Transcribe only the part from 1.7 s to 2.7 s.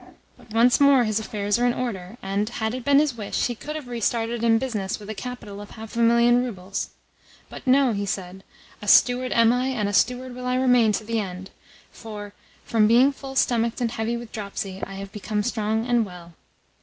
order, and,